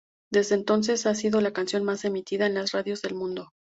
[0.31, 3.51] Desde entonces, ha sido la canción más emitida en las radios del mundo.